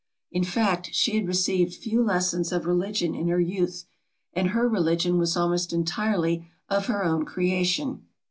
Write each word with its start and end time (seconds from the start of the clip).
In 0.31 0.43
fact, 0.43 0.89
she 0.95 1.15
had 1.15 1.27
received 1.27 1.75
few 1.75 2.03
lessons 2.03 2.51
of 2.51 2.65
religion 2.65 3.13
in 3.13 3.27
her 3.27 3.39
youth, 3.39 3.83
and 4.33 4.47
her 4.47 4.67
religion 4.67 5.19
was 5.19 5.37
almost 5.37 5.71
entirely 5.73 6.49
of 6.69 6.87
her 6.87 7.03
own 7.05 7.23
creation. 7.23 8.07